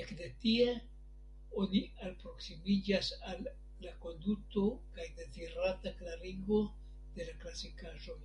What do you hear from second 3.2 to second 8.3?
al la konduto kaj dezirata klarigo de la klasikaĵoj.